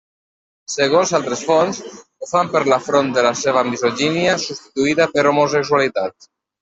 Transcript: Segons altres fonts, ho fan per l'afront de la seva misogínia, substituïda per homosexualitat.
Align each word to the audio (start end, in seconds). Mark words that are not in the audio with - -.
Segons 0.75 1.11
altres 1.17 1.43
fonts, 1.49 1.81
ho 2.25 2.29
fan 2.31 2.49
per 2.55 2.61
l'afront 2.73 3.11
de 3.19 3.25
la 3.29 3.35
seva 3.43 3.63
misogínia, 3.71 4.35
substituïda 4.49 5.09
per 5.17 5.27
homosexualitat. 5.35 6.31